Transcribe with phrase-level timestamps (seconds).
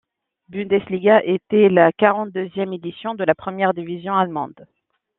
[0.49, 4.65] Bundesliga était la quarante-deuxième édition de la première division allemande.